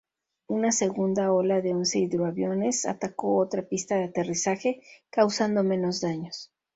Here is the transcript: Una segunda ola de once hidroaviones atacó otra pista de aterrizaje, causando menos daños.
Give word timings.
Una 0.53 0.71
segunda 0.71 1.31
ola 1.31 1.61
de 1.61 1.75
once 1.75 1.99
hidroaviones 1.99 2.87
atacó 2.87 3.37
otra 3.37 3.61
pista 3.61 3.97
de 3.97 4.05
aterrizaje, 4.05 4.81
causando 5.11 5.61
menos 5.63 6.01
daños. 6.01 6.51